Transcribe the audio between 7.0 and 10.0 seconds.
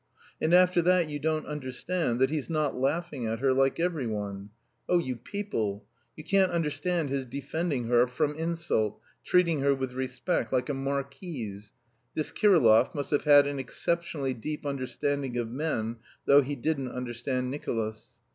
his defending her from insult, treating her with